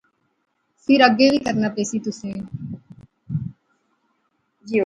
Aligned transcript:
فیر 0.83 1.01
اگے 1.07 1.27
وی 1.31 1.37
کرنا 1.45 1.69
پہسی 1.75 1.97
تسیں 2.05 2.37